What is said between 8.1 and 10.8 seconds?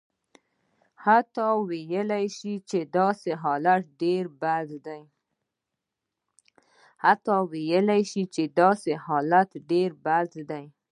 شو چې داسې حالت ډېر بد دی.